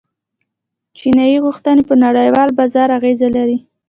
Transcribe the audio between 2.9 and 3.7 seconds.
اغیز لري.